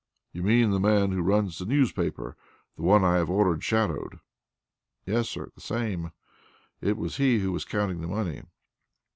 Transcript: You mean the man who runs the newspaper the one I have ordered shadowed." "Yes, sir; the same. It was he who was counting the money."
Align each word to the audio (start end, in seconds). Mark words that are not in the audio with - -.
You 0.31 0.41
mean 0.41 0.71
the 0.71 0.79
man 0.79 1.11
who 1.11 1.21
runs 1.21 1.59
the 1.59 1.65
newspaper 1.67 2.35
the 2.75 2.81
one 2.81 3.03
I 3.03 3.17
have 3.17 3.29
ordered 3.29 3.63
shadowed." 3.63 4.19
"Yes, 5.05 5.29
sir; 5.29 5.51
the 5.53 5.61
same. 5.61 6.11
It 6.81 6.97
was 6.97 7.17
he 7.17 7.37
who 7.37 7.51
was 7.51 7.65
counting 7.65 8.01
the 8.01 8.07
money." 8.07 8.41